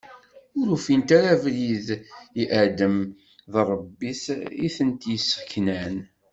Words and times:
Ur 0.59 0.67
ufint 0.75 1.07
ara 1.17 1.29
abrid 1.35 1.87
i 2.41 2.43
Adem 2.61 2.97
d 3.51 3.53
Ṛebbi-s 3.69 4.23
i 4.65 4.67
tent-yesseknan. 4.75 5.95